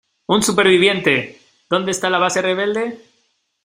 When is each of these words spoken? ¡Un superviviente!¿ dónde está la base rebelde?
¡Un 0.27 0.41
superviviente!¿ 0.41 1.37
dónde 1.69 1.91
está 1.91 2.09
la 2.09 2.17
base 2.17 2.41
rebelde? 2.41 2.99